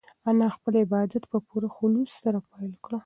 انا 0.29 0.47
خپل 0.55 0.73
عبادت 0.83 1.23
په 1.31 1.37
پوره 1.47 1.69
خلوص 1.77 2.11
سره 2.23 2.39
پیل 2.51 2.73
کړ. 2.85 2.91